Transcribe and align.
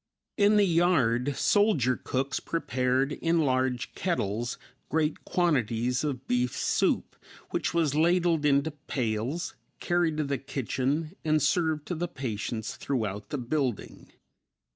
In 0.35 0.57
the 0.57 0.65
yard 0.65 1.35
soldier 1.35 1.95
cooks 1.95 2.39
prepared 2.39 3.11
in 3.11 3.41
large 3.45 3.93
kettles 3.93 4.57
great 4.89 5.23
quantities 5.25 6.03
of 6.03 6.27
beef 6.27 6.57
soup, 6.57 7.15
which 7.51 7.71
was 7.75 7.93
ladled 7.93 8.43
into 8.43 8.71
pails, 8.71 9.53
carried 9.79 10.17
to 10.17 10.23
the 10.23 10.39
kitchen 10.39 11.15
and 11.23 11.39
served 11.39 11.85
to 11.85 11.93
the 11.93 12.07
patients 12.07 12.77
throughout 12.77 13.29
the 13.29 13.37
building. 13.37 14.11